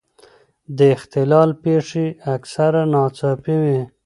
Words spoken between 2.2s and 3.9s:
اکثره ناڅاپي وي.